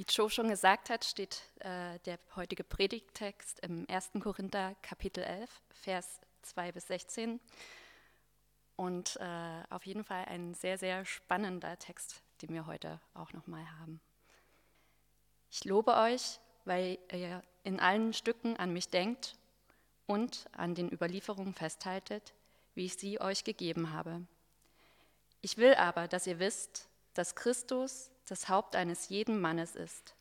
[0.00, 4.12] Wie Joe schon gesagt hat, steht äh, der heutige Predigttext im 1.
[4.18, 7.38] Korinther Kapitel 11, Vers 2 bis 16.
[8.76, 13.62] Und äh, auf jeden Fall ein sehr, sehr spannender Text, den wir heute auch nochmal
[13.78, 14.00] haben.
[15.50, 19.34] Ich lobe euch, weil ihr in allen Stücken an mich denkt
[20.06, 22.32] und an den Überlieferungen festhaltet,
[22.74, 24.22] wie ich sie euch gegeben habe.
[25.42, 30.14] Ich will aber, dass ihr wisst, dass Christus das Haupt eines jeden Mannes ist.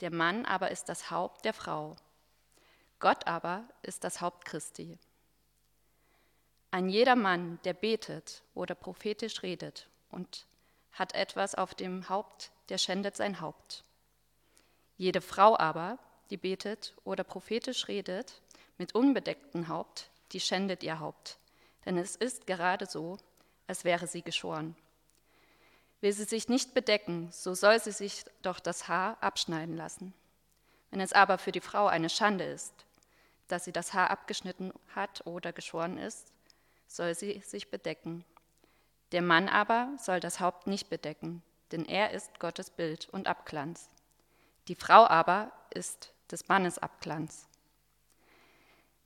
[0.00, 1.96] Der Mann aber ist das Haupt der Frau.
[2.98, 4.98] Gott aber ist das Haupt Christi.
[6.70, 10.46] Ein jeder Mann, der betet oder prophetisch redet und
[10.92, 13.84] hat etwas auf dem Haupt, der schändet sein Haupt.
[14.96, 15.98] Jede Frau aber,
[16.30, 18.40] die betet oder prophetisch redet
[18.78, 21.36] mit unbedecktem Haupt, die schändet ihr Haupt,
[21.84, 23.18] denn es ist gerade so,
[23.66, 24.74] als wäre sie geschoren.
[26.02, 30.12] Will sie sich nicht bedecken, so soll sie sich doch das Haar abschneiden lassen.
[30.90, 32.74] Wenn es aber für die Frau eine Schande ist,
[33.46, 36.32] dass sie das Haar abgeschnitten hat oder geschoren ist,
[36.88, 38.24] soll sie sich bedecken.
[39.12, 43.88] Der Mann aber soll das Haupt nicht bedecken, denn er ist Gottes Bild und Abglanz.
[44.66, 47.46] Die Frau aber ist des Mannes Abglanz.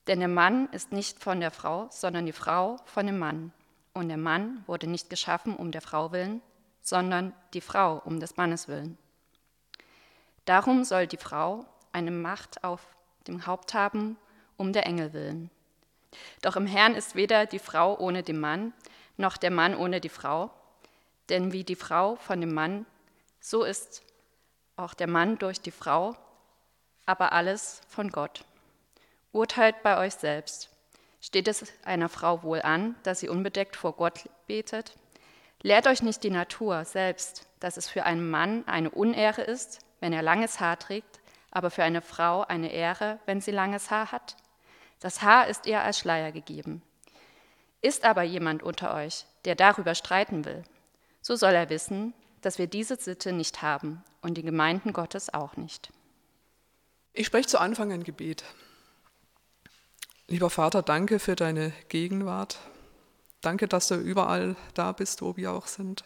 [0.06, 3.52] Denn der Mann ist nicht von der Frau, sondern die Frau von dem Mann.
[3.92, 6.40] Und der Mann wurde nicht geschaffen um der Frau willen,
[6.86, 8.96] sondern die Frau um des Mannes willen.
[10.44, 12.80] Darum soll die Frau eine Macht auf
[13.26, 14.16] dem Haupt haben,
[14.56, 15.50] um der Engel willen.
[16.42, 18.72] Doch im Herrn ist weder die Frau ohne den Mann,
[19.16, 20.52] noch der Mann ohne die Frau,
[21.28, 22.86] denn wie die Frau von dem Mann,
[23.40, 24.04] so ist
[24.76, 26.14] auch der Mann durch die Frau,
[27.04, 28.44] aber alles von Gott.
[29.32, 30.70] Urteilt bei euch selbst.
[31.20, 34.94] Steht es einer Frau wohl an, dass sie unbedeckt vor Gott betet?
[35.62, 40.12] Lehrt euch nicht die Natur selbst, dass es für einen Mann eine Unehre ist, wenn
[40.12, 44.36] er langes Haar trägt, aber für eine Frau eine Ehre, wenn sie langes Haar hat?
[45.00, 46.82] Das Haar ist ihr als Schleier gegeben.
[47.80, 50.64] Ist aber jemand unter euch, der darüber streiten will,
[51.20, 55.56] so soll er wissen, dass wir diese Sitte nicht haben und die Gemeinden Gottes auch
[55.56, 55.90] nicht.
[57.12, 58.44] Ich spreche zu Anfang ein Gebet.
[60.28, 62.58] Lieber Vater, danke für deine Gegenwart.
[63.46, 66.02] Danke, dass du überall da bist, wo wir auch sind.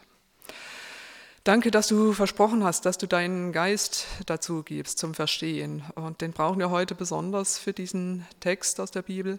[1.43, 5.83] Danke, dass du versprochen hast, dass du deinen Geist dazu gibst zum Verstehen.
[5.95, 9.39] Und den brauchen wir heute besonders für diesen Text aus der Bibel.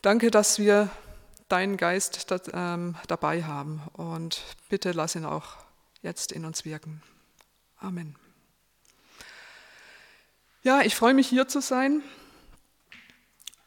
[0.00, 0.88] Danke, dass wir
[1.48, 3.82] deinen Geist ähm, dabei haben.
[3.92, 5.58] Und bitte lass ihn auch
[6.00, 7.02] jetzt in uns wirken.
[7.78, 8.16] Amen.
[10.62, 12.02] Ja, ich freue mich hier zu sein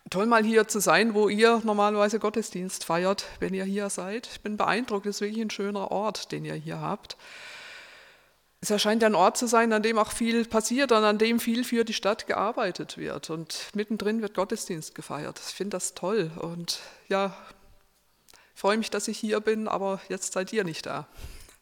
[0.09, 4.27] toll mal hier zu sein, wo ihr normalerweise Gottesdienst feiert, wenn ihr hier seid.
[4.31, 7.17] Ich bin beeindruckt, es ist wirklich ein schöner Ort, den ihr hier habt.
[8.61, 11.63] Es erscheint ein Ort zu sein, an dem auch viel passiert und an dem viel
[11.63, 13.29] für die Stadt gearbeitet wird.
[13.29, 15.39] Und mittendrin wird Gottesdienst gefeiert.
[15.47, 17.35] Ich finde das toll und ja,
[18.55, 21.07] freue mich, dass ich hier bin, aber jetzt seid ihr nicht da.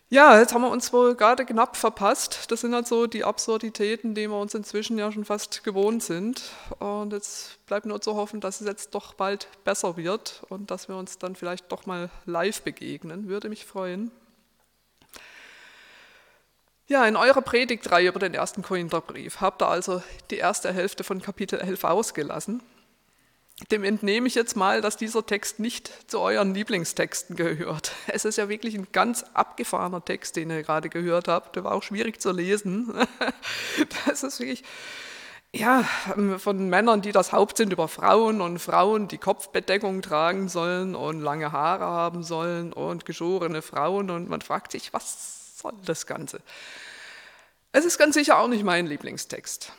[0.09, 2.50] Ja, jetzt haben wir uns wohl gerade knapp verpasst.
[2.50, 6.44] Das sind halt so die Absurditäten, die wir uns inzwischen ja schon fast gewohnt sind.
[6.79, 10.88] Und jetzt bleibt nur zu hoffen, dass es jetzt doch bald besser wird und dass
[10.88, 13.28] wir uns dann vielleicht doch mal live begegnen.
[13.28, 14.09] Würde mich freuen.
[16.88, 20.01] Ja, in eurer Predigtreihe über den ersten Korintherbrief habt ihr also
[20.31, 22.63] die erste Hälfte von Kapitel 11 ausgelassen.
[23.72, 27.91] Dem entnehme ich jetzt mal, dass dieser Text nicht zu euren Lieblingstexten gehört.
[28.06, 31.56] Es ist ja wirklich ein ganz abgefahrener Text, den ihr gerade gehört habt.
[31.56, 32.94] Der war auch schwierig zu lesen.
[34.06, 34.63] Das ist wirklich,
[35.53, 35.84] ja,
[36.38, 41.22] von Männern, die das Haupt sind über Frauen und Frauen, die Kopfbedeckung tragen sollen und
[41.22, 44.09] lange Haare haben sollen und geschorene Frauen.
[44.09, 46.41] Und man fragt sich, was soll das Ganze?
[47.72, 49.72] Es ist ganz sicher auch nicht mein Lieblingstext.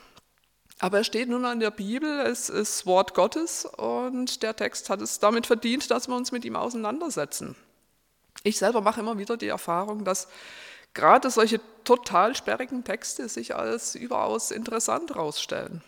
[0.81, 5.01] Aber er steht nun an der Bibel, es ist Wort Gottes und der Text hat
[5.01, 7.57] es damit verdient, dass wir uns mit ihm auseinandersetzen.
[8.45, 10.29] Ich selber mache immer wieder die Erfahrung, dass
[10.95, 15.83] gerade solche total sperrigen Texte sich als überaus interessant herausstellen.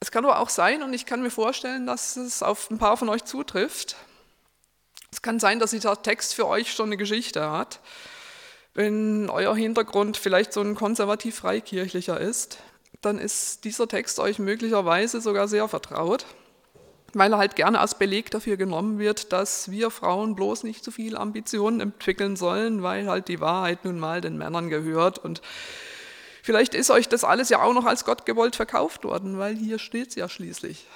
[0.00, 2.96] Es kann aber auch sein, und ich kann mir vorstellen, dass es auf ein paar
[2.96, 3.96] von euch zutrifft,
[5.12, 7.80] es kann sein, dass dieser Text für euch schon eine Geschichte hat
[8.74, 12.58] wenn euer Hintergrund vielleicht so ein konservativ-freikirchlicher ist,
[13.02, 16.24] dann ist dieser Text euch möglicherweise sogar sehr vertraut,
[17.12, 20.90] weil er halt gerne als Beleg dafür genommen wird, dass wir Frauen bloß nicht zu
[20.90, 25.18] so viel Ambitionen entwickeln sollen, weil halt die Wahrheit nun mal den Männern gehört.
[25.18, 25.42] Und
[26.42, 29.78] vielleicht ist euch das alles ja auch noch als Gott gewollt verkauft worden, weil hier
[29.78, 30.86] steht es ja schließlich.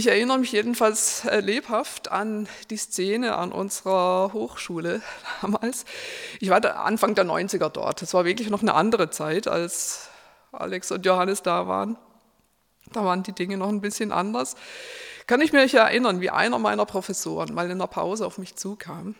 [0.00, 5.02] Ich erinnere mich jedenfalls äh, lebhaft an die Szene an unserer Hochschule
[5.42, 5.84] damals.
[6.40, 8.00] Ich war Anfang der 90er dort.
[8.00, 10.08] Es war wirklich noch eine andere Zeit, als
[10.52, 11.98] Alex und Johannes da waren.
[12.94, 14.56] Da waren die Dinge noch ein bisschen anders.
[15.26, 19.16] Kann ich mich erinnern, wie einer meiner Professoren mal in der Pause auf mich zukam.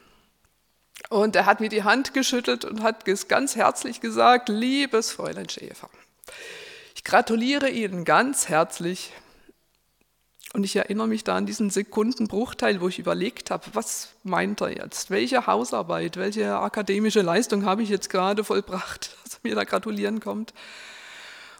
[1.10, 5.90] Und er hat mir die Hand geschüttelt und hat ganz herzlich gesagt, liebes Fräulein Schäfer,
[6.94, 9.12] ich gratuliere Ihnen ganz herzlich.
[10.52, 14.76] Und ich erinnere mich da an diesen Sekundenbruchteil, wo ich überlegt habe, was meint er
[14.76, 15.10] jetzt?
[15.10, 20.20] Welche Hausarbeit, welche akademische Leistung habe ich jetzt gerade vollbracht, dass er mir da gratulieren
[20.20, 20.52] kommt?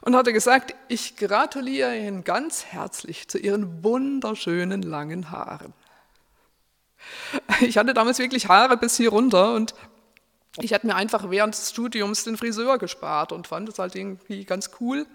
[0.02, 5.72] und hatte gesagt, ich gratuliere Ihnen ganz herzlich zu Ihren wunderschönen langen Haaren.
[7.60, 9.74] Ich hatte damals wirklich Haare bis hier runter und
[10.58, 14.44] ich hatte mir einfach während des Studiums den Friseur gespart und fand es halt irgendwie
[14.44, 15.06] ganz cool,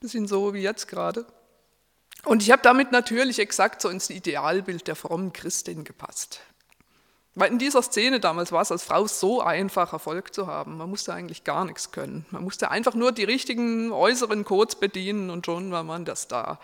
[0.00, 1.26] bisschen so wie jetzt gerade.
[2.24, 6.40] Und ich habe damit natürlich exakt so ins Idealbild der frommen Christin gepasst.
[7.34, 10.76] Weil in dieser Szene damals war es als Frau so einfach, Erfolg zu haben.
[10.76, 12.26] Man musste eigentlich gar nichts können.
[12.30, 16.58] Man musste einfach nur die richtigen äußeren Codes bedienen und schon war man das da.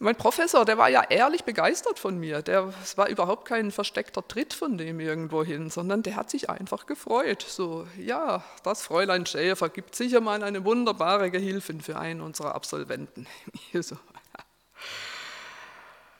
[0.00, 2.42] Mein Professor, der war ja ehrlich begeistert von mir.
[2.42, 6.50] Der, es war überhaupt kein versteckter Tritt von dem irgendwo hin, sondern der hat sich
[6.50, 7.44] einfach gefreut.
[7.48, 13.26] So, ja, das Fräulein Schäfer gibt sicher mal eine wunderbare Gehilfin für einen unserer Absolventen.
[13.80, 13.96] so.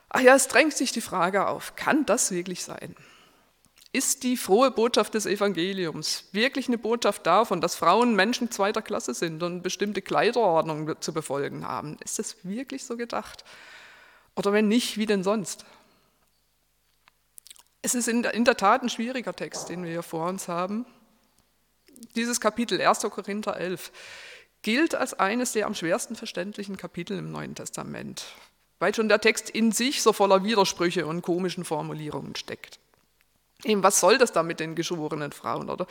[0.08, 2.94] Ach ja, es drängt sich die Frage auf, kann das wirklich sein?
[3.92, 9.14] Ist die frohe Botschaft des Evangeliums wirklich eine Botschaft davon, dass Frauen Menschen zweiter Klasse
[9.14, 11.96] sind und bestimmte Kleiderordnungen zu befolgen haben?
[12.04, 13.44] Ist das wirklich so gedacht?
[14.34, 15.64] Oder wenn nicht, wie denn sonst?
[17.82, 20.86] Es ist in der, Tat ein schwieriger Text, den wir hier vor uns haben.
[22.16, 23.00] Dieses Kapitel 1.
[23.00, 23.92] Korinther 11
[24.62, 28.24] gilt als eines der am schwersten verständlichen Kapitel im Neuen Testament,
[28.84, 32.78] weil schon der Text in sich so voller Widersprüche und komischen Formulierungen steckt.
[33.62, 35.70] Eben, was soll das da mit den geschworenen Frauen?
[35.70, 35.86] Oder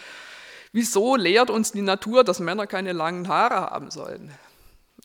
[0.74, 4.32] wieso lehrt uns die Natur, dass Männer keine langen Haare haben sollen?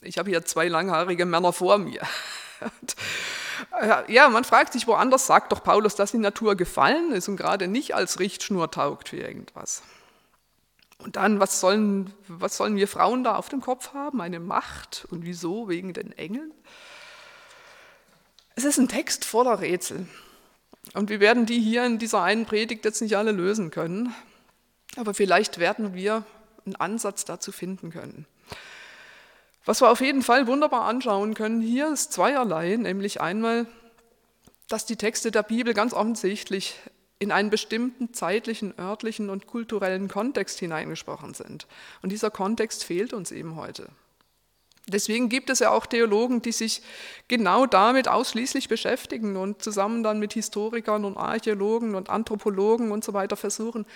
[0.02, 2.02] Ich habe hier zwei langhaarige Männer vor mir.
[4.06, 7.66] Ja, man fragt sich, woanders sagt doch Paulus, dass die Natur gefallen ist und gerade
[7.66, 9.82] nicht als Richtschnur taugt für irgendwas.
[10.98, 14.20] Und dann, was sollen, was sollen wir Frauen da auf dem Kopf haben?
[14.20, 15.08] Eine Macht?
[15.10, 15.68] Und wieso?
[15.68, 16.52] Wegen den Engeln?
[18.58, 20.08] Es ist ein Text voller Rätsel.
[20.92, 24.12] Und wir werden die hier in dieser einen Predigt jetzt nicht alle lösen können,
[24.96, 26.24] aber vielleicht werden wir
[26.66, 28.26] einen Ansatz dazu finden können.
[29.64, 33.68] Was wir auf jeden Fall wunderbar anschauen können hier ist zweierlei, nämlich einmal,
[34.66, 36.74] dass die Texte der Bibel ganz offensichtlich
[37.20, 41.68] in einen bestimmten zeitlichen, örtlichen und kulturellen Kontext hineingesprochen sind.
[42.02, 43.88] Und dieser Kontext fehlt uns eben heute.
[44.88, 46.82] Deswegen gibt es ja auch Theologen, die sich
[47.28, 53.12] genau damit ausschließlich beschäftigen und zusammen dann mit Historikern und Archäologen und Anthropologen und so
[53.12, 53.86] weiter versuchen,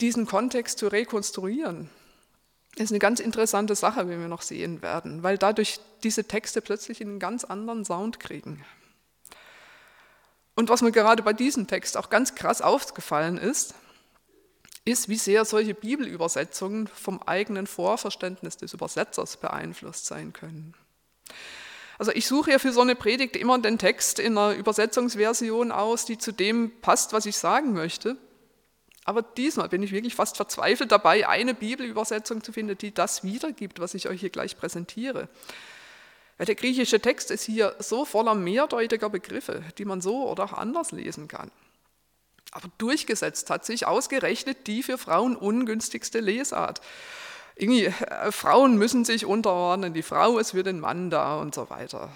[0.00, 1.88] diesen Kontext zu rekonstruieren.
[2.74, 6.62] Das ist eine ganz interessante Sache, wie wir noch sehen werden, weil dadurch diese Texte
[6.62, 8.64] plötzlich einen ganz anderen Sound kriegen.
[10.54, 13.74] Und was mir gerade bei diesem Text auch ganz krass aufgefallen ist,
[14.84, 20.74] ist, wie sehr solche Bibelübersetzungen vom eigenen Vorverständnis des Übersetzers beeinflusst sein können.
[21.98, 26.04] Also ich suche ja für so eine Predigt immer den Text in einer Übersetzungsversion aus,
[26.04, 28.16] die zu dem passt, was ich sagen möchte.
[29.04, 33.80] Aber diesmal bin ich wirklich fast verzweifelt dabei, eine Bibelübersetzung zu finden, die das wiedergibt,
[33.80, 35.28] was ich euch hier gleich präsentiere.
[36.38, 40.52] Weil der griechische Text ist hier so voller mehrdeutiger Begriffe, die man so oder auch
[40.52, 41.50] anders lesen kann.
[42.52, 46.80] Aber durchgesetzt hat sich ausgerechnet die für Frauen ungünstigste Lesart.
[47.56, 51.68] Irgendwie, äh, Frauen müssen sich unterordnen, die Frau ist für den Mann da und so
[51.70, 52.10] weiter.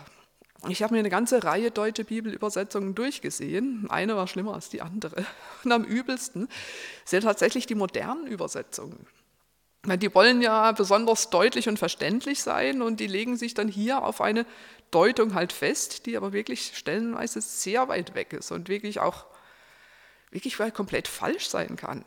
[0.69, 3.87] Ich habe mir eine ganze Reihe deutsche Bibelübersetzungen durchgesehen.
[3.88, 5.25] Eine war schlimmer als die andere.
[5.64, 6.49] Und am übelsten
[7.05, 9.07] sind tatsächlich die modernen Übersetzungen.
[9.87, 14.21] Die wollen ja besonders deutlich und verständlich sein und die legen sich dann hier auf
[14.21, 14.45] eine
[14.90, 19.26] Deutung halt fest, die aber wirklich stellenweise sehr weit weg ist und wirklich auch
[20.30, 22.04] wirklich komplett falsch sein kann.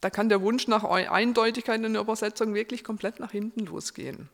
[0.00, 4.28] Da kann der Wunsch nach Eindeutigkeit in der Übersetzung wirklich komplett nach hinten losgehen.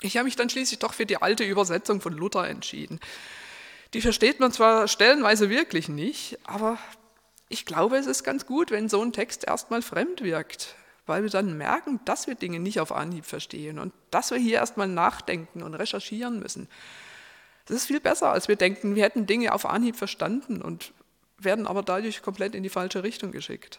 [0.00, 3.00] Ich habe mich dann schließlich doch für die alte Übersetzung von Luther entschieden.
[3.94, 6.78] Die versteht man zwar stellenweise wirklich nicht, aber
[7.48, 10.74] ich glaube, es ist ganz gut, wenn so ein Text erstmal fremd wirkt,
[11.06, 14.56] weil wir dann merken, dass wir Dinge nicht auf Anhieb verstehen und dass wir hier
[14.56, 16.68] erstmal nachdenken und recherchieren müssen.
[17.64, 20.92] Das ist viel besser, als wir denken, wir hätten Dinge auf Anhieb verstanden und
[21.38, 23.78] werden aber dadurch komplett in die falsche Richtung geschickt.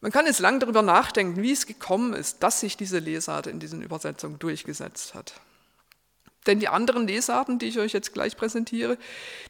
[0.00, 3.60] Man kann jetzt lang darüber nachdenken, wie es gekommen ist, dass sich diese Lesart in
[3.60, 5.34] diesen Übersetzungen durchgesetzt hat.
[6.46, 8.98] Denn die anderen Lesarten, die ich euch jetzt gleich präsentiere,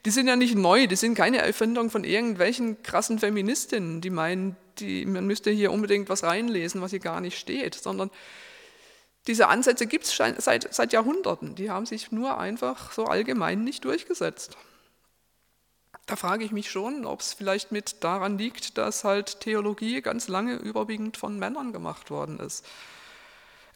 [0.04, 4.56] die sind ja nicht neu, die sind keine Erfindung von irgendwelchen krassen Feministinnen, die meinen,
[4.78, 8.10] die, man müsste hier unbedingt was reinlesen, was hier gar nicht steht, sondern
[9.26, 13.86] diese Ansätze gibt es seit, seit Jahrhunderten, die haben sich nur einfach so allgemein nicht
[13.86, 14.58] durchgesetzt.
[16.06, 20.28] Da frage ich mich schon, ob es vielleicht mit daran liegt, dass halt Theologie ganz
[20.28, 22.66] lange überwiegend von Männern gemacht worden ist.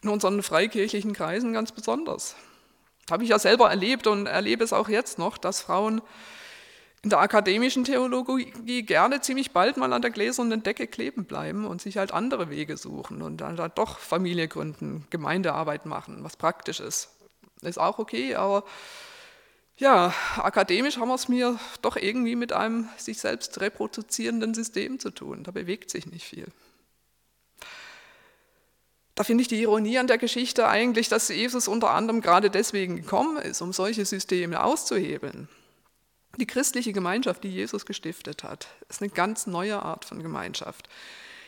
[0.01, 2.35] In unseren freikirchlichen Kreisen ganz besonders.
[3.09, 6.01] Habe ich ja selber erlebt und erlebe es auch jetzt noch, dass Frauen
[7.03, 11.81] in der akademischen Theologie gerne ziemlich bald mal an der gläsernen Decke kleben bleiben und
[11.81, 16.81] sich halt andere Wege suchen und dann halt doch Familie gründen, Gemeindearbeit machen, was praktisch
[16.81, 17.09] ist.
[17.61, 18.65] Ist auch okay, aber
[19.77, 25.11] ja, akademisch haben wir es mir doch irgendwie mit einem sich selbst reproduzierenden System zu
[25.11, 25.43] tun.
[25.43, 26.47] Da bewegt sich nicht viel.
[29.13, 32.97] Da finde ich die Ironie an der Geschichte eigentlich, dass Jesus unter anderem gerade deswegen
[32.97, 35.47] gekommen ist, um solche Systeme auszuhebeln.
[36.37, 40.87] Die christliche Gemeinschaft, die Jesus gestiftet hat, ist eine ganz neue Art von Gemeinschaft.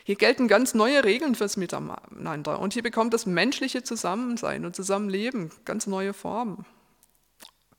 [0.02, 5.52] Hier gelten ganz neue Regeln fürs Miteinander und hier bekommt das menschliche Zusammensein und Zusammenleben
[5.64, 6.64] ganz neue Formen.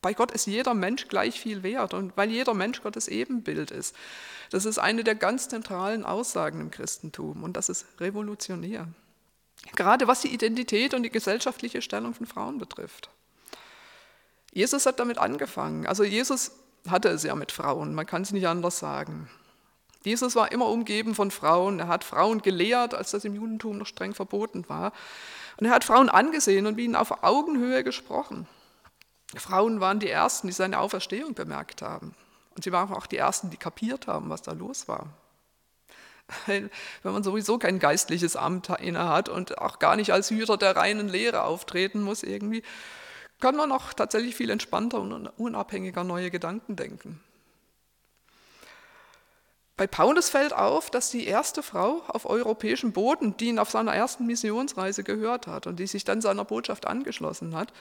[0.01, 3.96] Bei Gott ist jeder Mensch gleich viel wert und weil jeder Mensch Gottes Ebenbild ist.
[4.50, 8.88] Das ist eine der ganz zentralen Aussagen im Christentum und das ist revolutionär.
[9.75, 13.10] Gerade was die Identität und die gesellschaftliche Stellung von Frauen betrifft.
[14.51, 15.86] Jesus hat damit angefangen.
[15.86, 16.51] Also Jesus
[16.89, 19.29] hatte es ja mit Frauen, man kann es nicht anders sagen.
[20.03, 21.79] Jesus war immer umgeben von Frauen.
[21.79, 24.93] Er hat Frauen gelehrt, als das im Judentum noch streng verboten war.
[25.58, 28.48] Und er hat Frauen angesehen und wie ihnen auf Augenhöhe gesprochen.
[29.39, 32.15] Frauen waren die Ersten, die seine Auferstehung bemerkt haben.
[32.55, 35.07] Und sie waren auch die Ersten, die kapiert haben, was da los war.
[36.45, 36.69] Wenn
[37.03, 41.43] man sowieso kein geistliches Amt innehat und auch gar nicht als Hüter der reinen Lehre
[41.43, 42.63] auftreten muss, irgendwie,
[43.39, 47.21] kann man auch tatsächlich viel entspannter und unabhängiger neue Gedanken denken.
[49.77, 53.95] Bei Paulus fällt auf, dass die erste Frau auf europäischem Boden, die ihn auf seiner
[53.95, 57.73] ersten Missionsreise gehört hat und die sich dann seiner Botschaft angeschlossen hat,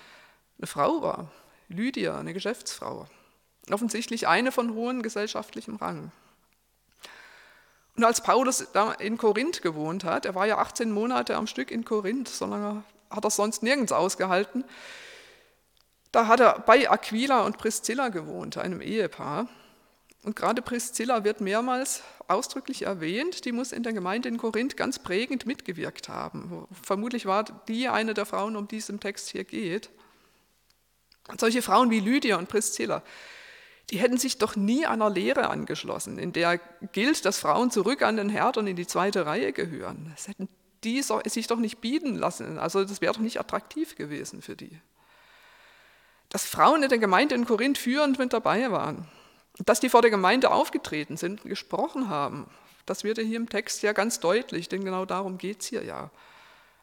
[0.61, 1.31] eine Frau war,
[1.69, 3.07] Lydia, eine Geschäftsfrau,
[3.71, 6.13] offensichtlich eine von hohem gesellschaftlichem Rang.
[7.97, 8.67] Und als Paulus
[8.99, 12.47] in Korinth gewohnt hat, er war ja 18 Monate am Stück in Korinth, so
[13.11, 14.65] hat er sonst nirgends ausgehalten,
[16.13, 19.49] da hat er bei Aquila und Priscilla gewohnt, einem Ehepaar.
[20.25, 24.99] Und gerade Priscilla wird mehrmals ausdrücklich erwähnt, die muss in der Gemeinde in Korinth ganz
[24.99, 26.67] prägend mitgewirkt haben.
[26.83, 29.89] Vermutlich war die eine der Frauen, um die es im Text hier geht.
[31.39, 33.03] Solche Frauen wie Lydia und Priscilla,
[33.91, 36.59] die hätten sich doch nie einer Lehre angeschlossen, in der
[36.93, 40.13] gilt, dass Frauen zurück an den Herd und in die zweite Reihe gehören.
[40.15, 40.49] Das hätten
[40.85, 42.59] die sich doch nicht bieten lassen.
[42.59, 44.79] Also das wäre doch nicht attraktiv gewesen für die.
[46.31, 49.09] Dass Frauen in der Gemeinde in Korinth führend mit dabei waren,
[49.59, 52.47] dass die vor der Gemeinde aufgetreten sind und gesprochen haben,
[52.87, 55.85] das wird ja hier im Text ja ganz deutlich, denn genau darum geht es hier
[55.85, 56.11] ja.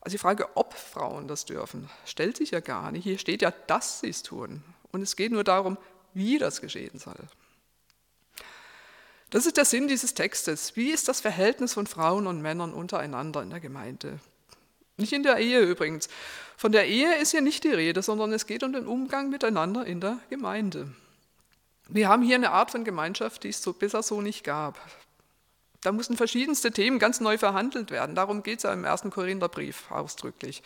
[0.08, 3.04] Also die Frage, ob Frauen das dürfen, stellt sich ja gar nicht.
[3.04, 4.64] Hier steht ja, dass sie es tun.
[4.94, 5.78] Und es geht nur darum,
[6.14, 7.20] wie das geschehen soll.
[9.32, 10.78] Das ist der Sinn dieses Textes.
[10.78, 14.22] Wie ist das Verhältnis von Frauen und Männern untereinander in der Gemeinde?
[14.96, 16.08] Nicht in der Ehe übrigens.
[16.56, 19.86] Von der Ehe ist hier nicht die Rede, sondern es geht um den Umgang miteinander
[19.86, 20.90] in der Gemeinde.
[21.90, 24.80] Wir haben hier eine Art von Gemeinschaft, die es so bisher so nicht gab.
[25.88, 28.14] Da mussten verschiedenste Themen ganz neu verhandelt werden.
[28.14, 30.62] Darum geht es ja im ersten Korintherbrief ausdrücklich.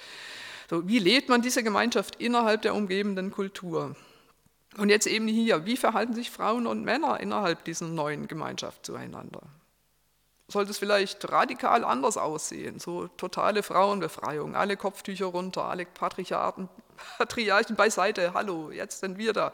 [0.68, 3.96] So, wie lebt man diese Gemeinschaft innerhalb der umgebenden Kultur?
[4.78, 9.44] Und jetzt eben hier, wie verhalten sich Frauen und Männer innerhalb dieser neuen Gemeinschaft zueinander?
[10.48, 16.68] Sollte es vielleicht radikal anders aussehen, so totale Frauenbefreiung, alle Kopftücher runter, alle Patriarchen,
[17.20, 19.54] Patriarchen beiseite, hallo, jetzt sind wir da.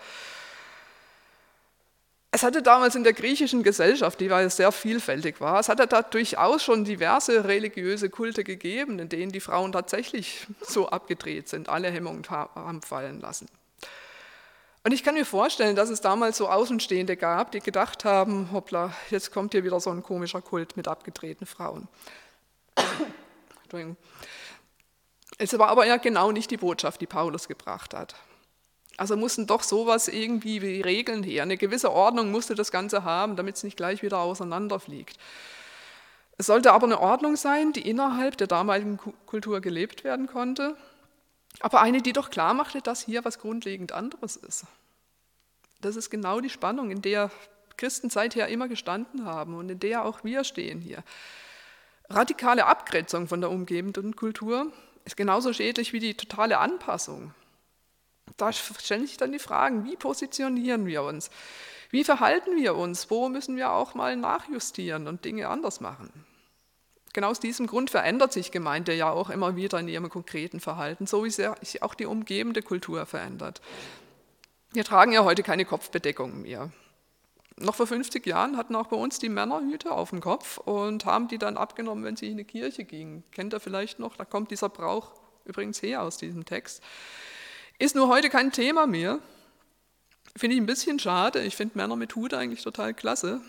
[2.31, 6.61] Es hatte damals in der griechischen Gesellschaft, die sehr vielfältig war, es hatte da durchaus
[6.61, 12.23] schon diverse religiöse Kulte gegeben, in denen die Frauen tatsächlich so abgedreht sind, alle Hemmungen
[12.29, 13.47] haben fallen lassen.
[14.83, 18.93] Und ich kann mir vorstellen, dass es damals so Außenstehende gab, die gedacht haben, hoppla,
[19.09, 21.87] jetzt kommt hier wieder so ein komischer Kult mit abgedrehten Frauen.
[25.39, 28.15] Es war aber ja genau nicht die Botschaft, die Paulus gebracht hat.
[28.97, 31.43] Also mussten doch sowas irgendwie wie Regeln her.
[31.43, 35.17] Eine gewisse Ordnung musste das Ganze haben, damit es nicht gleich wieder auseinanderfliegt.
[36.39, 40.75] Es sollte aber eine Ordnung sein, die innerhalb der damaligen Kultur gelebt werden konnte
[41.59, 44.65] aber eine, die doch klar machte, dass hier was grundlegend anderes ist.
[45.81, 47.31] Das ist genau die Spannung, in der
[47.77, 51.03] Christen seither immer gestanden haben und in der auch wir stehen hier.
[52.09, 54.71] Radikale Abgrenzung von der umgebenden Kultur
[55.05, 57.33] ist genauso schädlich wie die totale Anpassung.
[58.37, 61.29] Da stellen sich dann die Fragen, wie positionieren wir uns?
[61.89, 63.09] Wie verhalten wir uns?
[63.09, 66.11] Wo müssen wir auch mal nachjustieren und Dinge anders machen?
[67.13, 71.07] Genau aus diesem Grund verändert sich Gemeinde ja auch immer wieder in ihrem konkreten Verhalten,
[71.07, 73.61] so wie sich auch die umgebende Kultur verändert.
[74.71, 76.71] Wir tragen ja heute keine Kopfbedeckung mehr.
[77.55, 81.05] Noch vor 50 Jahren hatten auch bei uns die Männer Hüte auf dem Kopf und
[81.05, 83.23] haben die dann abgenommen, wenn sie in die Kirche gingen.
[83.31, 84.15] Kennt ihr vielleicht noch?
[84.15, 85.13] Da kommt dieser Brauch
[85.45, 86.83] übrigens her aus diesem Text.
[87.79, 89.19] Ist nur heute kein Thema mehr.
[90.35, 91.43] Finde ich ein bisschen schade.
[91.43, 93.41] Ich finde Männer mit Hut eigentlich total klasse.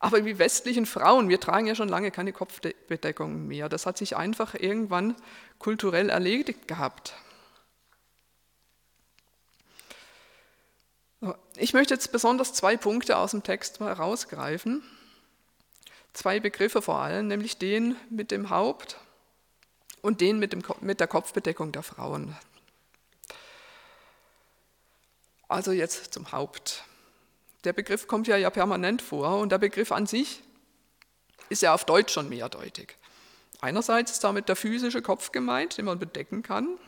[0.00, 3.68] Aber wie westlichen Frauen, wir tragen ja schon lange keine Kopfbedeckung mehr.
[3.68, 5.14] Das hat sich einfach irgendwann
[5.58, 7.14] kulturell erledigt gehabt.
[11.56, 14.82] Ich möchte jetzt besonders zwei Punkte aus dem Text herausgreifen.
[16.14, 18.96] Zwei Begriffe vor allem, nämlich den mit dem Haupt
[20.00, 22.34] und den mit, dem, mit der Kopfbedeckung der Frauen.
[25.50, 26.84] Also jetzt zum Haupt.
[27.64, 30.44] Der Begriff kommt ja, ja permanent vor und der Begriff an sich
[31.48, 32.96] ist ja auf Deutsch schon mehrdeutig.
[33.60, 36.78] Einerseits ist damit der physische Kopf gemeint, den man bedecken kann.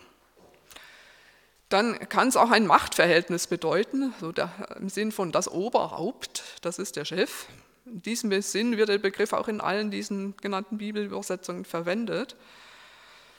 [1.70, 6.78] Dann kann es auch ein Machtverhältnis bedeuten, so der, im Sinn von das Oberhaupt, das
[6.78, 7.46] ist der Chef.
[7.84, 12.36] In diesem Sinn wird der Begriff auch in allen diesen genannten Bibelübersetzungen verwendet.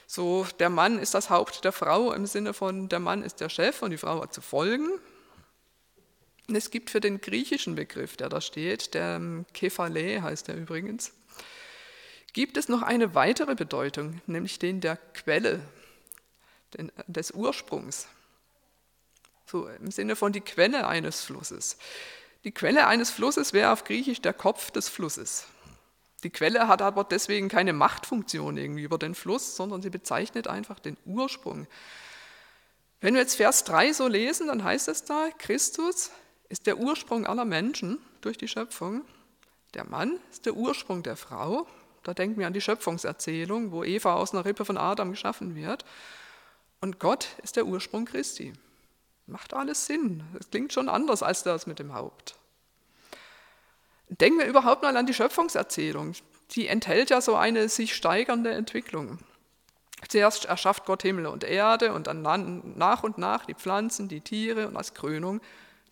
[0.06, 3.48] So, der Mann ist das Haupt der Frau im Sinne von, der Mann ist der
[3.48, 4.90] Chef und die Frau hat zu folgen.
[6.52, 9.20] Es gibt für den griechischen Begriff, der da steht, der
[9.54, 11.12] Kephale heißt er übrigens,
[12.34, 15.60] gibt es noch eine weitere Bedeutung, nämlich den der Quelle,
[16.76, 18.08] den, des Ursprungs.
[19.46, 21.78] So im Sinne von die Quelle eines Flusses.
[22.44, 25.46] Die Quelle eines Flusses wäre auf Griechisch der Kopf des Flusses.
[26.24, 30.78] Die Quelle hat aber deswegen keine Machtfunktion irgendwie über den Fluss, sondern sie bezeichnet einfach
[30.78, 31.66] den Ursprung.
[33.00, 36.10] Wenn wir jetzt Vers 3 so lesen, dann heißt es da, Christus
[36.54, 39.02] ist der Ursprung aller Menschen durch die Schöpfung.
[39.74, 41.66] Der Mann ist der Ursprung der Frau.
[42.04, 45.84] Da denken wir an die Schöpfungserzählung, wo Eva aus einer Rippe von Adam geschaffen wird.
[46.80, 48.52] Und Gott ist der Ursprung Christi.
[49.26, 50.22] Macht alles Sinn.
[50.38, 52.36] Es klingt schon anders als das mit dem Haupt.
[54.08, 56.12] Denken wir überhaupt mal an die Schöpfungserzählung.
[56.52, 59.18] Die enthält ja so eine sich steigernde Entwicklung.
[60.08, 64.68] Zuerst erschafft Gott Himmel und Erde und dann nach und nach die Pflanzen, die Tiere
[64.68, 65.40] und als Krönung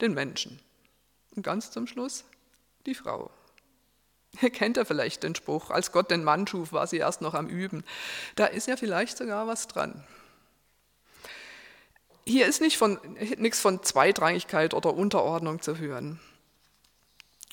[0.02, 0.60] den Menschen.
[1.34, 2.24] Und ganz zum Schluss
[2.84, 3.30] die Frau.
[4.40, 7.34] Ihr kennt ja vielleicht den Spruch, als Gott den Mann schuf, war sie erst noch
[7.34, 7.84] am Üben.
[8.34, 10.04] Da ist ja vielleicht sogar was dran.
[12.24, 12.98] Hier ist nicht von,
[13.36, 16.20] nichts von Zweitrangigkeit oder Unterordnung zu hören.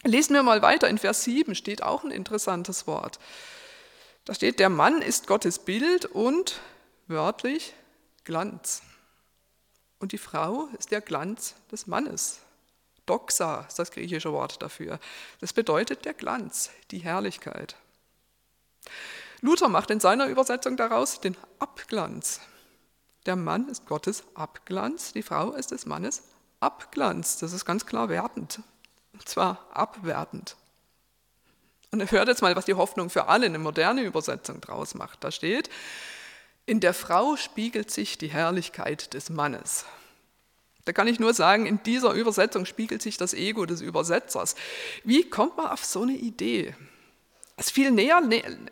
[0.04, 3.20] Lesen wir mal weiter, in Vers 7 steht auch ein interessantes Wort.
[4.26, 6.62] Da steht, der Mann ist Gottes Bild und
[7.08, 7.74] wörtlich
[8.24, 8.84] Glanz.
[10.00, 12.40] Und die Frau ist der Glanz des Mannes.
[13.06, 15.00] Doxa ist das griechische Wort dafür.
[15.42, 17.76] Das bedeutet der Glanz, die Herrlichkeit.
[19.42, 22.42] Luther macht in seiner Übersetzung daraus den Abglanz.
[23.26, 26.24] Der Mann ist Gottes Abglanz, die Frau ist des Mannes
[26.60, 27.38] Abglanz.
[27.38, 28.62] Das ist ganz klar wertend,
[29.14, 30.56] und zwar abwertend.
[31.92, 35.24] Und hört jetzt mal, was die Hoffnung für alle eine moderne Übersetzung draus macht.
[35.24, 35.70] Da steht,
[36.70, 39.86] in der Frau spiegelt sich die Herrlichkeit des Mannes.
[40.86, 44.56] Da kann ich nur sagen, in dieser Übersetzung spiegelt sich das Ego des Übersetzers.
[45.04, 46.76] Wie kommt man auf so eine Idee?
[47.58, 48.22] Es viel näher,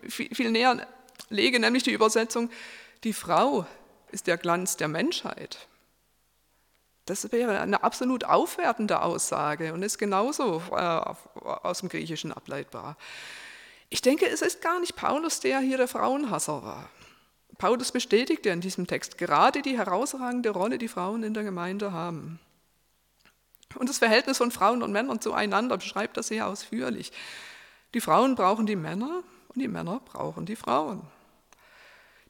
[0.08, 0.86] viel näher
[1.28, 2.50] lege nämlich die Übersetzung,
[3.04, 3.66] die Frau
[4.10, 5.66] ist der Glanz der Menschheit.
[7.04, 10.76] Das wäre eine absolut aufwertende Aussage und ist genauso äh,
[11.40, 12.96] aus dem Griechischen ableitbar.
[13.90, 16.90] Ich denke, es ist gar nicht Paulus, der hier der Frauenhasser war.
[17.58, 21.92] Paulus bestätigt ja in diesem Text gerade die herausragende Rolle, die Frauen in der Gemeinde
[21.92, 22.38] haben.
[23.76, 27.12] Und das Verhältnis von Frauen und Männern zueinander beschreibt das sehr ausführlich.
[27.94, 31.02] Die Frauen brauchen die Männer und die Männer brauchen die Frauen.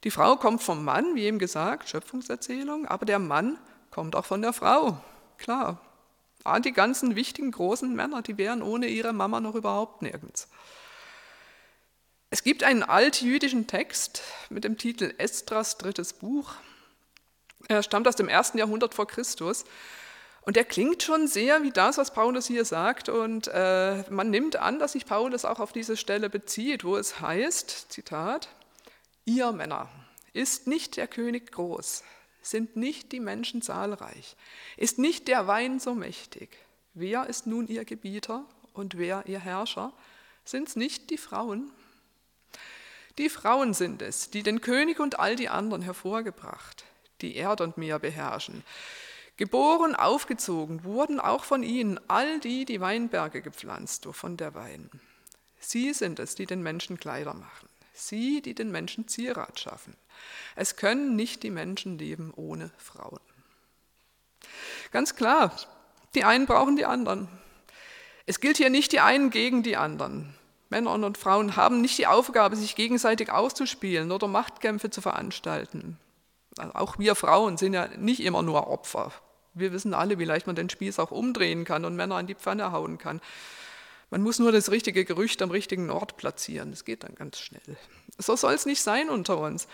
[0.03, 3.57] Die Frau kommt vom Mann, wie eben gesagt, Schöpfungserzählung, aber der Mann
[3.91, 4.97] kommt auch von der Frau.
[5.37, 5.81] Klar.
[6.45, 10.47] Ah, die ganzen wichtigen großen Männer, die wären ohne ihre Mama noch überhaupt nirgends.
[12.31, 16.53] Es gibt einen altjüdischen Text mit dem Titel Estras drittes Buch.
[17.67, 19.65] Er stammt aus dem ersten Jahrhundert vor Christus.
[20.41, 23.09] Und der klingt schon sehr wie das, was Paulus hier sagt.
[23.09, 27.19] Und äh, man nimmt an, dass sich Paulus auch auf diese Stelle bezieht, wo es
[27.19, 28.47] heißt, Zitat,
[29.25, 29.89] ihr Männer,
[30.31, 32.03] ist nicht der König groß,
[32.43, 34.35] sind nicht die Menschen zahlreich,
[34.77, 36.49] ist nicht der Wein so mächtig.
[36.93, 39.93] Wer ist nun ihr Gebieter und wer ihr Herrscher?
[40.45, 41.71] Sind es nicht die Frauen?
[43.19, 46.85] Die Frauen sind es, die den König und all die anderen hervorgebracht,
[47.19, 48.63] die Erd und Meer beherrschen.
[49.35, 54.89] Geboren, aufgezogen wurden auch von ihnen all die, die Weinberge gepflanzt, wovon der Wein.
[55.59, 57.67] Sie sind es, die den Menschen Kleider machen.
[57.91, 59.97] Sie, die den Menschen Zierat schaffen.
[60.55, 63.19] Es können nicht die Menschen leben ohne Frauen.
[64.91, 65.53] Ganz klar,
[66.15, 67.27] die einen brauchen die anderen.
[68.25, 70.38] Es gilt hier nicht die einen gegen die anderen.
[70.69, 75.97] Männer und Frauen haben nicht die Aufgabe, sich gegenseitig auszuspielen oder Machtkämpfe zu veranstalten.
[76.57, 79.11] Also auch wir Frauen sind ja nicht immer nur Opfer.
[79.53, 82.35] Wir wissen alle, wie leicht man den Spieß auch umdrehen kann und Männer an die
[82.35, 83.19] Pfanne hauen kann.
[84.11, 86.71] Man muss nur das richtige Gerücht am richtigen Ort platzieren.
[86.71, 87.77] Das geht dann ganz schnell.
[88.17, 89.67] So soll es nicht sein unter uns.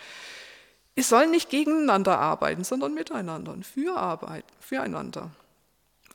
[0.94, 5.30] Wir sollen nicht gegeneinander arbeiten, sondern miteinander und für Arbeit, füreinander.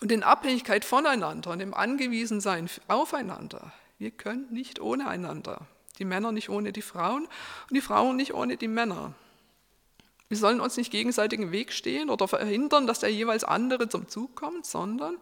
[0.02, 3.72] Und in Abhängigkeit voneinander und im Angewiesensein aufeinander.
[4.02, 5.68] Wir können nicht ohne einander.
[6.00, 7.26] Die Männer nicht ohne die Frauen
[7.70, 9.14] und die Frauen nicht ohne die Männer.
[10.28, 14.08] Wir sollen uns nicht gegenseitig im Weg stehen oder verhindern, dass der jeweils andere zum
[14.08, 15.20] Zug kommt, sondern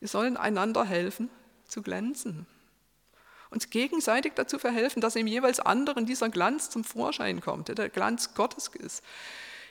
[0.00, 1.30] wir sollen einander helfen
[1.68, 2.48] zu glänzen.
[3.50, 7.88] Uns gegenseitig dazu verhelfen, dass im jeweils anderen dieser Glanz zum Vorschein kommt, der der
[7.88, 9.04] Glanz Gottes ist.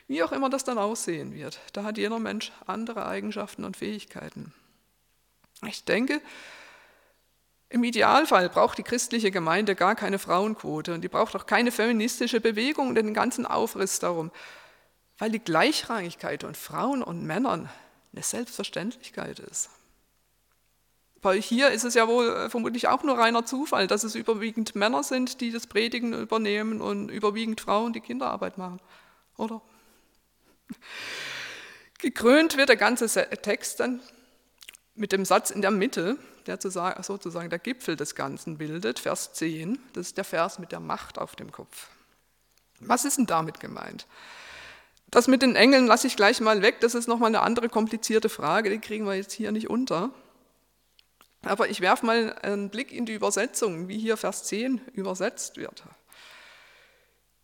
[0.07, 1.59] Wie auch immer das dann aussehen wird.
[1.73, 4.53] Da hat jeder Mensch andere Eigenschaften und Fähigkeiten.
[5.65, 6.21] Ich denke,
[7.69, 12.39] im Idealfall braucht die christliche Gemeinde gar keine Frauenquote und die braucht auch keine feministische
[12.39, 14.31] Bewegung und den ganzen Aufriss darum,
[15.17, 17.69] weil die Gleichrangigkeit von Frauen und Männern
[18.13, 19.69] eine Selbstverständlichkeit ist.
[21.21, 24.75] Weil hier ist es ja wohl äh, vermutlich auch nur reiner Zufall, dass es überwiegend
[24.75, 28.79] Männer sind, die das Predigen übernehmen und überwiegend Frauen, die Kinderarbeit machen,
[29.35, 29.61] oder?
[31.99, 33.07] Gekrönt wird der ganze
[33.41, 33.99] Text dann
[34.95, 36.17] mit dem Satz in der Mitte,
[36.47, 39.79] der sozusagen der Gipfel des Ganzen bildet, Vers 10.
[39.93, 41.89] Das ist der Vers mit der Macht auf dem Kopf.
[42.79, 44.07] Was ist denn damit gemeint?
[45.09, 48.29] Das mit den Engeln lasse ich gleich mal weg, das ist nochmal eine andere komplizierte
[48.29, 50.11] Frage, die kriegen wir jetzt hier nicht unter.
[51.43, 55.83] Aber ich werfe mal einen Blick in die Übersetzung, wie hier Vers 10 übersetzt wird.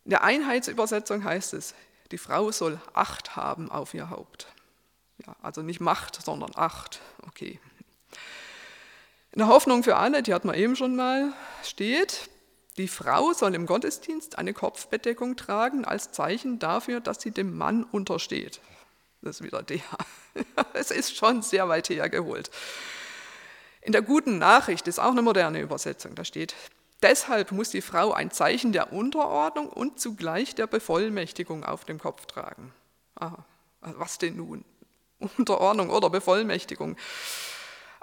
[0.04, 1.74] In der Einheitsübersetzung heißt es,
[2.10, 4.48] die Frau soll Acht haben auf ihr Haupt.
[5.26, 7.00] Ja, also nicht Macht, sondern Acht.
[7.26, 7.60] Okay.
[9.34, 11.32] In der Hoffnung für alle, die hat man eben schon mal,
[11.64, 12.30] steht,
[12.76, 17.82] die Frau soll im Gottesdienst eine Kopfbedeckung tragen als Zeichen dafür, dass sie dem Mann
[17.82, 18.60] untersteht.
[19.22, 19.80] Das ist wieder der.
[20.72, 22.50] Es ist schon sehr weit hergeholt.
[23.80, 26.14] In der guten Nachricht ist auch eine moderne Übersetzung.
[26.14, 26.54] Da steht,
[27.02, 32.26] deshalb muss die Frau ein Zeichen der Unterordnung und zugleich der Bevollmächtigung auf dem Kopf
[32.26, 32.72] tragen.
[33.16, 33.44] Aha,
[33.80, 34.64] was denn nun?
[35.38, 36.96] Unterordnung oder Bevollmächtigung.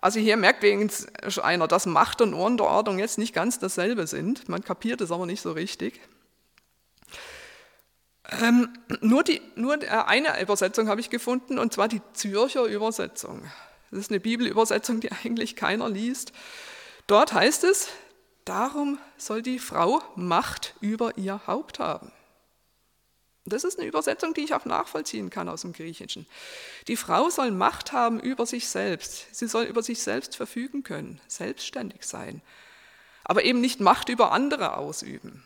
[0.01, 4.49] Also hier merkt wenigstens einer, dass Macht und Unterordnung jetzt nicht ganz dasselbe sind.
[4.49, 6.01] Man kapiert es aber nicht so richtig.
[8.41, 8.69] Ähm,
[9.01, 13.43] nur, die, nur eine Übersetzung habe ich gefunden, und zwar die Zürcher Übersetzung.
[13.91, 16.31] Das ist eine Bibelübersetzung, die eigentlich keiner liest.
[17.05, 17.89] Dort heißt es,
[18.45, 22.11] darum soll die Frau Macht über ihr Haupt haben.
[23.45, 26.27] Das ist eine Übersetzung, die ich auch nachvollziehen kann aus dem Griechischen.
[26.87, 29.33] Die Frau soll Macht haben über sich selbst.
[29.35, 32.41] Sie soll über sich selbst verfügen können, selbstständig sein.
[33.23, 35.43] Aber eben nicht Macht über andere ausüben.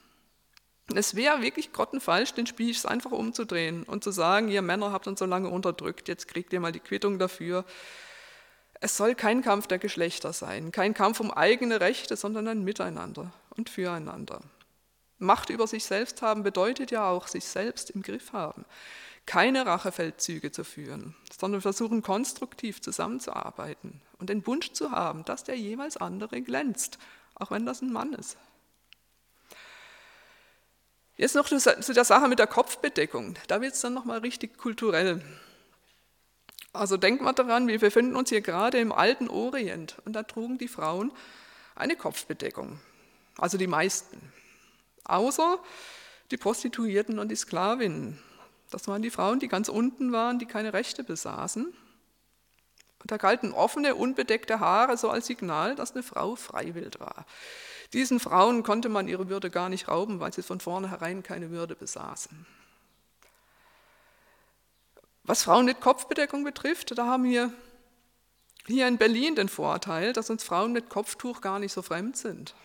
[0.93, 5.19] Es wäre wirklich grottenfalsch, den Spieß einfach umzudrehen und zu sagen, ihr Männer habt uns
[5.19, 7.65] so lange unterdrückt, jetzt kriegt ihr mal die Quittung dafür.
[8.81, 13.33] Es soll kein Kampf der Geschlechter sein, kein Kampf um eigene Rechte, sondern ein Miteinander
[13.55, 14.41] und füreinander.
[15.17, 18.65] Macht über sich selbst haben bedeutet ja auch, sich selbst im Griff haben.
[19.25, 25.57] Keine Rachefeldzüge zu führen, sondern versuchen konstruktiv zusammenzuarbeiten und den Wunsch zu haben, dass der
[25.57, 26.99] jeweils andere glänzt,
[27.33, 28.37] auch wenn das ein Mann ist.
[31.17, 33.35] Jetzt noch zu der Sache mit der Kopfbedeckung.
[33.47, 35.23] Da wird es dann nochmal richtig kulturell.
[36.73, 40.57] Also denkt mal daran, wir befinden uns hier gerade im alten Orient und da trugen
[40.57, 41.13] die Frauen
[41.73, 42.79] eine Kopfbedeckung.
[43.37, 44.33] Also die meisten
[45.05, 45.59] außer
[46.31, 48.19] die Prostituierten und die Sklavinnen.
[48.71, 51.65] Das waren die Frauen, die ganz unten waren, die keine Rechte besaßen.
[51.65, 57.25] Und da galten offene, unbedeckte Haare so als Signal, dass eine Frau freiwillig war.
[57.93, 61.75] Diesen Frauen konnte man ihre Würde gar nicht rauben, weil sie von vornherein keine Würde
[61.75, 62.45] besaßen.
[65.23, 67.53] Was Frauen mit Kopfbedeckung betrifft, da haben wir
[68.67, 72.55] hier in Berlin den Vorteil, dass uns Frauen mit Kopftuch gar nicht so fremd sind.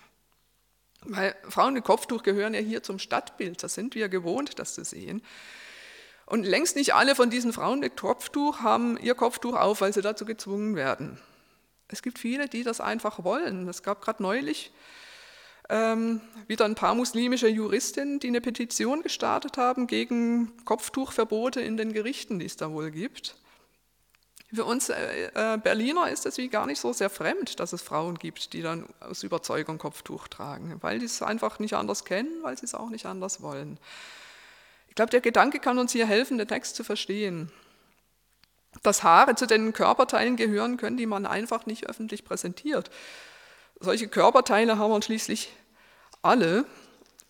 [1.02, 4.84] Weil Frauen mit Kopftuch gehören ja hier zum Stadtbild, das sind wir gewohnt, das zu
[4.84, 5.22] sehen.
[6.26, 10.02] Und längst nicht alle von diesen Frauen mit Kopftuch haben ihr Kopftuch auf, weil sie
[10.02, 11.18] dazu gezwungen werden.
[11.88, 13.68] Es gibt viele, die das einfach wollen.
[13.68, 14.72] Es gab gerade neulich
[15.68, 21.92] ähm, wieder ein paar muslimische Juristinnen, die eine Petition gestartet haben gegen Kopftuchverbote in den
[21.92, 23.36] Gerichten, die es da wohl gibt.
[24.52, 27.82] Für uns äh, äh, Berliner ist es wie gar nicht so sehr fremd, dass es
[27.82, 32.42] Frauen gibt, die dann aus Überzeugung Kopftuch tragen, weil die es einfach nicht anders kennen,
[32.42, 33.78] weil sie es auch nicht anders wollen.
[34.88, 37.52] Ich glaube, der Gedanke kann uns hier helfen, den Text zu verstehen.
[38.82, 42.90] Dass Haare zu den Körperteilen gehören können, die man einfach nicht öffentlich präsentiert.
[43.78, 45.52] Solche Körperteile haben wir schließlich
[46.22, 46.64] alle.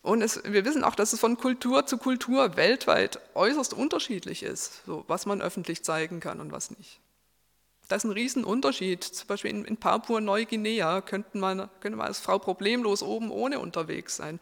[0.02, 4.82] Und es, wir wissen auch, dass es von Kultur zu Kultur weltweit äußerst unterschiedlich ist,
[4.86, 6.99] so was man öffentlich zeigen kann und was nicht.
[7.90, 9.02] Das ist ein Riesenunterschied.
[9.02, 14.14] Zum Beispiel in, in Papua-Neuguinea könnte man, könnte man als Frau problemlos oben ohne unterwegs
[14.14, 14.38] sein.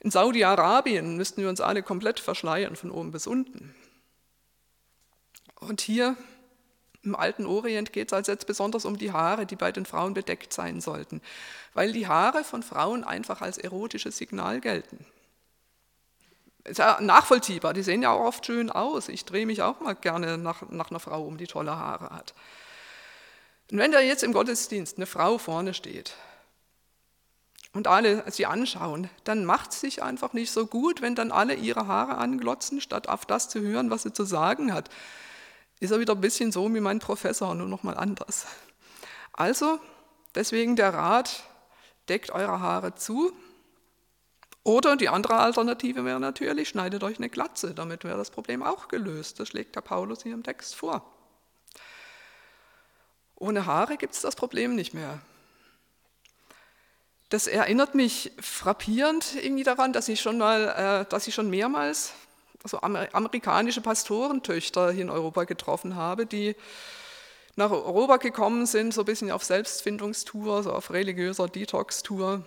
[0.00, 3.74] In Saudi-Arabien müssten wir uns alle komplett verschleiern, von oben bis unten.
[5.58, 6.18] Und hier
[7.02, 10.12] im alten Orient geht es also jetzt besonders um die Haare, die bei den Frauen
[10.12, 11.22] bedeckt sein sollten,
[11.72, 15.06] weil die Haare von Frauen einfach als erotisches Signal gelten.
[16.64, 19.08] Ist ja nachvollziehbar, die sehen ja auch oft schön aus.
[19.08, 22.34] Ich drehe mich auch mal gerne nach, nach einer Frau um, die tolle Haare hat.
[23.70, 26.14] Und wenn da jetzt im Gottesdienst eine Frau vorne steht
[27.72, 31.54] und alle sie anschauen, dann macht es sich einfach nicht so gut, wenn dann alle
[31.54, 34.88] ihre Haare anglotzen, statt auf das zu hören, was sie zu sagen hat.
[35.80, 38.46] Ist er wieder ein bisschen so wie mein Professor, nur noch mal anders.
[39.32, 39.80] Also,
[40.34, 41.42] deswegen der Rat,
[42.08, 43.32] deckt eure Haare zu,
[44.64, 48.88] oder die andere Alternative wäre natürlich, schneidet euch eine Glatze, damit wäre das Problem auch
[48.88, 49.38] gelöst.
[49.38, 51.04] Das schlägt der Paulus hier im Text vor.
[53.36, 55.20] Ohne Haare gibt es das Problem nicht mehr.
[57.28, 62.12] Das erinnert mich frappierend irgendwie daran, dass ich schon mal, äh, dass ich schon mehrmals
[62.62, 66.56] also amerikanische Pastorentöchter hier in Europa getroffen habe, die
[67.56, 72.46] nach Europa gekommen sind, so ein bisschen auf Selbstfindungstour, so auf religiöser Detox-Tour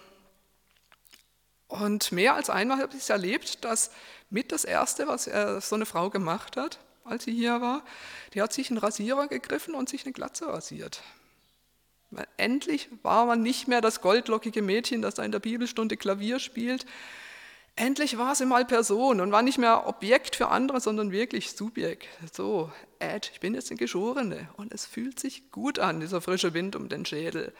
[1.68, 3.92] und mehr als einmal habe ich es erlebt, dass
[4.30, 7.84] mit das Erste, was so eine Frau gemacht hat, als sie hier war,
[8.34, 11.02] die hat sich einen Rasierer gegriffen und sich eine Glatze rasiert.
[12.10, 16.40] Weil endlich war man nicht mehr das goldlockige Mädchen, das da in der Bibelstunde Klavier
[16.40, 16.86] spielt.
[17.76, 22.08] Endlich war sie mal Person und war nicht mehr Objekt für andere, sondern wirklich Subjekt.
[22.34, 26.54] So, Ed, ich bin jetzt eine Geschorene und es fühlt sich gut an, dieser frische
[26.54, 27.54] Wind um den Schädel.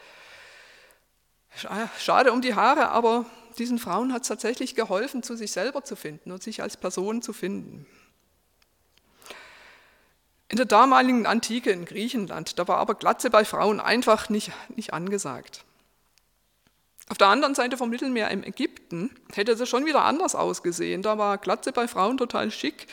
[1.98, 3.26] Schade um die Haare, aber
[3.58, 7.22] diesen Frauen hat es tatsächlich geholfen, zu sich selber zu finden und sich als Person
[7.22, 7.86] zu finden.
[10.48, 14.94] In der damaligen Antike in Griechenland, da war aber Glatze bei Frauen einfach nicht, nicht
[14.94, 15.64] angesagt.
[17.10, 21.02] Auf der anderen Seite vom Mittelmeer im Ägypten hätte es schon wieder anders ausgesehen.
[21.02, 22.86] Da war Glatze bei Frauen total schick.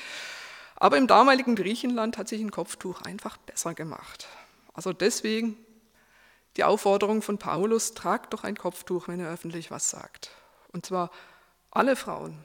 [0.78, 4.28] Aber im damaligen Griechenland hat sich ein Kopftuch einfach besser gemacht.
[4.74, 5.58] Also deswegen
[6.58, 10.32] die Aufforderung von Paulus, tragt doch ein Kopftuch, wenn ihr öffentlich was sagt.
[10.76, 11.10] Und zwar
[11.72, 12.38] alle Frauen.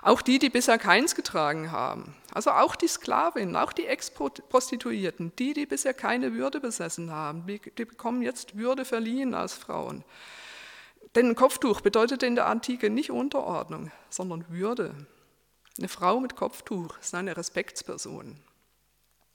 [0.00, 2.16] Auch die, die bisher keins getragen haben.
[2.32, 7.84] Also auch die Sklavinnen, auch die Ex-Prostituierten, die, die bisher keine Würde besessen haben, die,
[7.84, 10.02] bekommen jetzt Würde verliehen als Frauen.
[11.14, 14.94] Denn ein Kopftuch bedeutet in der Antike nicht Unterordnung, sondern Würde.
[15.76, 18.40] Eine Frau mit Kopftuch ist eine Respektsperson.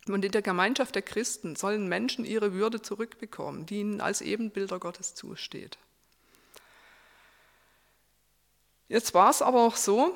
[0.07, 4.79] Und in der Gemeinschaft der Christen sollen Menschen ihre Würde zurückbekommen, die ihnen als Ebenbilder
[4.79, 5.77] Gottes zusteht.
[8.87, 10.15] Jetzt war es aber auch so,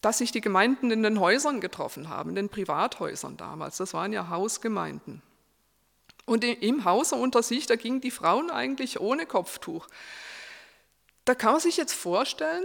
[0.00, 3.76] dass sich die Gemeinden in den Häusern getroffen haben, in den Privathäusern damals.
[3.76, 5.22] Das waren ja Hausgemeinden.
[6.24, 9.88] Und im Hause unter sich, da gingen die Frauen eigentlich ohne Kopftuch.
[11.24, 12.64] Da kann man sich jetzt vorstellen,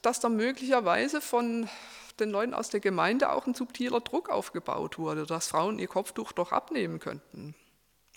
[0.00, 1.68] dass da möglicherweise von
[2.18, 6.32] den Leuten aus der Gemeinde auch ein subtiler Druck aufgebaut wurde, dass Frauen ihr Kopftuch
[6.32, 7.54] doch abnehmen könnten.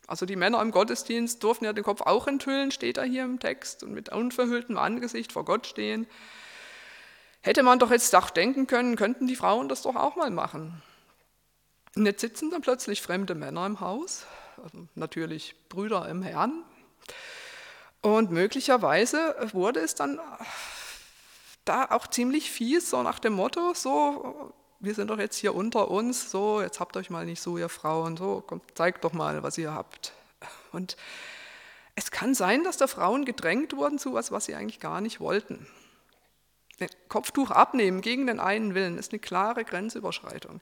[0.07, 3.39] Also die Männer im Gottesdienst durften ja den Kopf auch enthüllen, steht da hier im
[3.39, 6.07] Text, und mit unverhülltem Angesicht vor Gott stehen.
[7.45, 10.81] Hätte man doch jetzt auch denken können, könnten die Frauen das doch auch mal machen.
[11.95, 14.25] Und jetzt sitzen dann plötzlich fremde Männer im Haus,
[14.63, 16.63] also natürlich Brüder im Herrn.
[18.01, 20.19] Und möglicherweise wurde es dann
[21.65, 25.91] da auch ziemlich fies, so nach dem Motto, so, wir sind doch jetzt hier unter
[25.91, 29.43] uns, so, jetzt habt euch mal nicht so, ihr Frauen, so, kommt, zeigt doch mal,
[29.43, 30.13] was ihr habt.
[30.71, 30.97] Und
[31.93, 35.19] es kann sein, dass da Frauen gedrängt wurden zu was, was sie eigentlich gar nicht
[35.19, 35.67] wollten.
[37.07, 40.61] Kopftuch abnehmen gegen den einen Willen ist eine klare Grenzüberschreitung.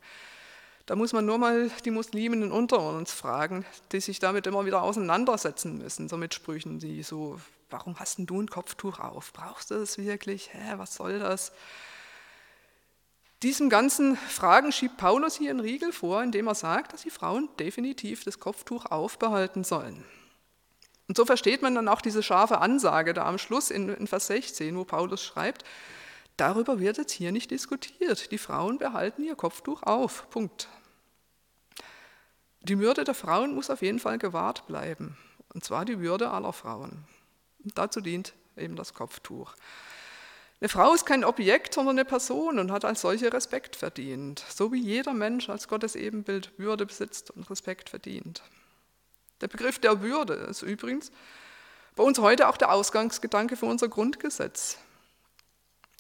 [0.86, 4.84] Da muss man nur mal die Musliminnen unter uns fragen, die sich damit immer wieder
[4.84, 7.39] auseinandersetzen müssen, so mit Sprüchen, die so
[7.73, 9.34] warum hast denn du ein Kopftuch auf?
[9.34, 10.54] Brauchst du das wirklich?
[10.54, 11.52] Hä, was soll das?
[13.41, 17.49] Diesem ganzen Fragen schiebt Paulus hier einen Riegel vor, indem er sagt, dass die Frauen
[17.60, 20.06] definitiv das Kopftuch aufbehalten sollen.
[21.10, 24.78] Und so versteht man dann auch diese scharfe Ansage da am Schluss in Vers 16,
[24.78, 25.65] wo Paulus schreibt,
[26.38, 28.32] darüber wird jetzt hier nicht diskutiert.
[28.32, 30.30] Die Frauen behalten ihr Kopftuch auf.
[30.30, 30.67] Punkt.
[32.62, 35.17] Die Würde der Frauen muss auf jeden Fall gewahrt bleiben,
[35.54, 37.06] und zwar die Würde aller Frauen.
[37.63, 39.54] Und dazu dient eben das Kopftuch.
[40.62, 44.72] Eine Frau ist kein Objekt, sondern eine Person und hat als solche Respekt verdient, so
[44.72, 48.41] wie jeder Mensch als Gottes Ebenbild Würde besitzt und Respekt verdient.
[49.41, 51.12] Der Begriff der Würde ist übrigens
[51.98, 54.78] bei uns heute auch der Ausgangsgedanke für unser Grundgesetz.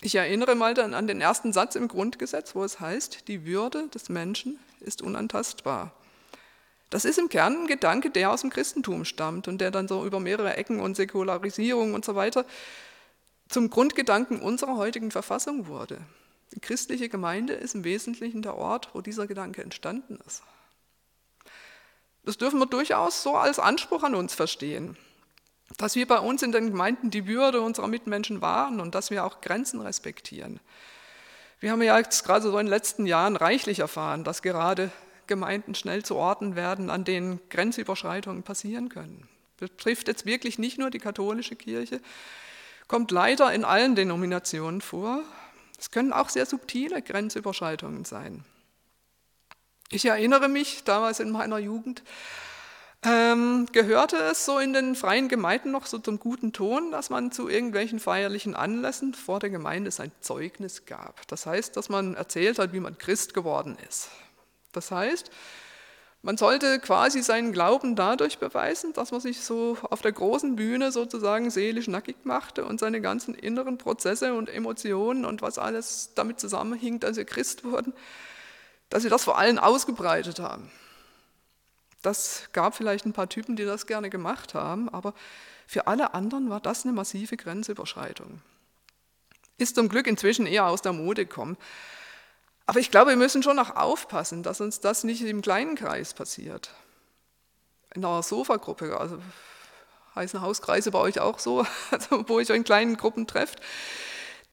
[0.05, 3.87] Ich erinnere mal dann an den ersten Satz im Grundgesetz, wo es heißt, die Würde
[3.87, 5.93] des Menschen ist unantastbar.
[6.89, 10.05] Das ist im Kern ein Gedanke, der aus dem Christentum stammt und der dann so
[10.05, 12.45] über mehrere Ecken und Säkularisierung und so weiter
[13.47, 16.01] zum Grundgedanken unserer heutigen Verfassung wurde.
[16.53, 20.43] Die christliche Gemeinde ist im Wesentlichen der Ort, wo dieser Gedanke entstanden ist.
[22.25, 24.97] Das dürfen wir durchaus so als Anspruch an uns verstehen,
[25.77, 29.25] dass wir bei uns in den Gemeinden die Würde unserer Mitmenschen wahren und dass wir
[29.25, 30.59] auch Grenzen respektieren.
[31.59, 34.91] Wir haben ja jetzt gerade so in den letzten Jahren reichlich erfahren, dass gerade
[35.27, 39.27] Gemeinden schnell zu Orten werden, an denen Grenzüberschreitungen passieren können.
[39.57, 42.01] Das betrifft jetzt wirklich nicht nur die katholische Kirche,
[42.87, 45.21] kommt leider in allen Denominationen vor.
[45.79, 48.43] Es können auch sehr subtile Grenzüberschreitungen sein.
[49.89, 52.03] Ich erinnere mich damals in meiner Jugend,
[53.05, 57.31] ähm, gehörte es so in den freien Gemeinden noch so zum guten Ton, dass man
[57.31, 61.27] zu irgendwelchen feierlichen Anlässen vor der Gemeinde sein Zeugnis gab.
[61.27, 64.09] Das heißt, dass man erzählt hat, wie man Christ geworden ist.
[64.71, 65.31] Das heißt,
[66.25, 70.93] man sollte quasi seinen Glauben dadurch beweisen, dass man sich so auf der großen Bühne
[70.93, 76.39] sozusagen seelisch nackig machte und seine ganzen inneren Prozesse und Emotionen und was alles damit
[76.39, 77.91] zusammenhing, dass sie Christ wurden,
[78.87, 80.71] dass sie das vor allen ausgebreitet haben.
[82.03, 85.13] Das gab vielleicht ein paar Typen, die das gerne gemacht haben, aber
[85.65, 88.41] für alle anderen war das eine massive Grenzüberschreitung.
[89.57, 91.57] Ist zum Glück inzwischen eher aus der Mode gekommen.
[92.65, 96.13] Aber ich glaube, wir müssen schon auch aufpassen, dass uns das nicht im kleinen Kreis
[96.13, 96.71] passiert.
[97.95, 99.19] In einer Sofagruppe, also
[100.15, 103.61] heißen Hauskreise bei euch auch so, also wo ihr euch in kleinen Gruppen trefft,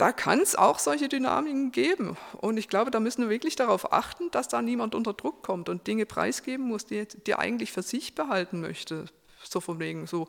[0.01, 2.17] da kann es auch solche Dynamiken geben.
[2.39, 5.69] Und ich glaube, da müssen wir wirklich darauf achten, dass da niemand unter Druck kommt
[5.69, 9.05] und Dinge preisgeben muss, die, er eigentlich für sich behalten möchte.
[9.43, 10.27] So von wegen so,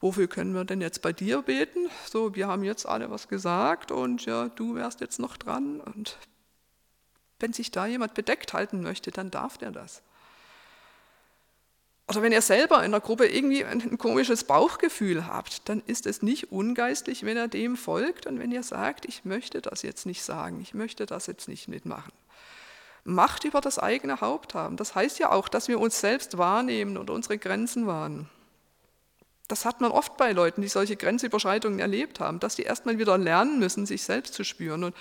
[0.00, 1.88] wofür können wir denn jetzt bei dir beten?
[2.08, 6.16] So, wir haben jetzt alle was gesagt und ja, du wärst jetzt noch dran und
[7.40, 10.02] wenn sich da jemand bedeckt halten möchte, dann darf der das.
[12.06, 16.22] Oder wenn ihr selber in der Gruppe irgendwie ein komisches Bauchgefühl habt, dann ist es
[16.22, 20.22] nicht ungeistlich, wenn er dem folgt und wenn ihr sagt, ich möchte das jetzt nicht
[20.22, 22.12] sagen, ich möchte das jetzt nicht mitmachen.
[23.04, 24.76] Macht über das eigene Haupt haben.
[24.76, 28.28] Das heißt ja auch, dass wir uns selbst wahrnehmen und unsere Grenzen wahren.
[29.48, 33.16] Das hat man oft bei Leuten, die solche Grenzüberschreitungen erlebt haben, dass die erstmal wieder
[33.16, 34.96] lernen müssen, sich selbst zu spüren und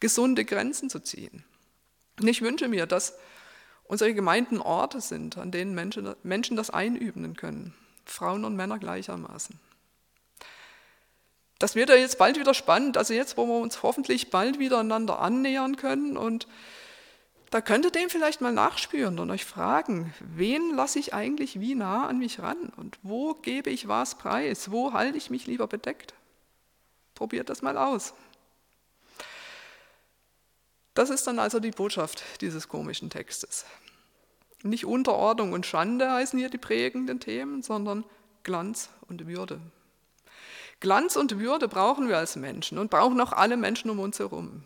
[0.00, 1.44] gesunde Grenzen zu ziehen.
[2.20, 3.18] Und ich wünsche mir, dass
[3.88, 7.74] unsere Gemeinden Orte sind, an denen Menschen, Menschen das einüben können,
[8.04, 9.58] Frauen und Männer gleichermaßen.
[11.58, 14.78] Das wird ja jetzt bald wieder spannend, also jetzt, wo wir uns hoffentlich bald wieder
[14.78, 16.46] einander annähern können und
[17.50, 21.74] da könnt ihr dem vielleicht mal nachspüren und euch fragen, wen lasse ich eigentlich wie
[21.74, 25.66] nah an mich ran und wo gebe ich was preis, wo halte ich mich lieber
[25.66, 26.12] bedeckt.
[27.14, 28.12] Probiert das mal aus.
[30.98, 33.64] Das ist dann also die Botschaft dieses komischen Textes.
[34.64, 38.02] Nicht Unterordnung und Schande heißen hier die prägenden Themen, sondern
[38.42, 39.60] Glanz und Würde.
[40.80, 44.64] Glanz und Würde brauchen wir als Menschen und brauchen auch alle Menschen um uns herum.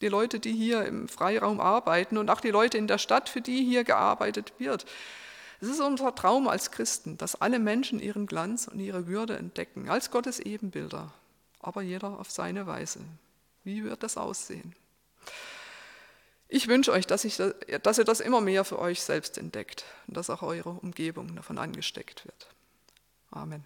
[0.00, 3.40] Die Leute, die hier im Freiraum arbeiten und auch die Leute in der Stadt, für
[3.40, 4.86] die hier gearbeitet wird.
[5.60, 9.88] Es ist unser Traum als Christen, dass alle Menschen ihren Glanz und ihre Würde entdecken,
[9.88, 11.12] als Gottes Ebenbilder,
[11.58, 13.00] aber jeder auf seine Weise.
[13.64, 14.76] Wie wird das aussehen?
[16.48, 17.36] Ich wünsche euch, dass, ich,
[17.82, 21.58] dass ihr das immer mehr für euch selbst entdeckt und dass auch eure Umgebung davon
[21.58, 22.48] angesteckt wird.
[23.30, 23.64] Amen.